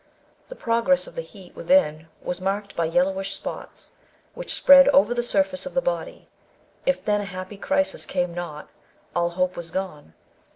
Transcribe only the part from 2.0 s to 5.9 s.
was marked by yellowish spots, which spread over the surface of the